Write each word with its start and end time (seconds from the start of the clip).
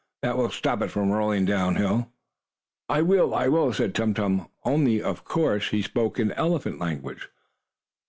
That 0.23 0.35
will 0.35 0.49
stop 0.49 0.81
it 0.81 0.89
from 0.89 1.11
rolling 1.11 1.45
down 1.45 1.75
hill!" 1.75 2.11
"I 2.89 3.03
will! 3.03 3.35
I 3.35 3.47
will!" 3.49 3.71
said 3.71 3.93
Tum 3.93 4.15
Tum, 4.15 4.47
only, 4.65 4.99
of 4.99 5.23
course, 5.23 5.69
he 5.69 5.83
spoke 5.83 6.17
in 6.19 6.31
elephant 6.31 6.79
language. 6.79 7.29